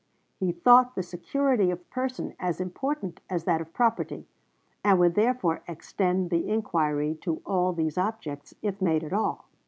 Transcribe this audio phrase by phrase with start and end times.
[0.39, 4.25] He thought the security of person as important as that of property,
[4.83, 9.45] and would therefore extend the inquiry to all these objects, if made at all.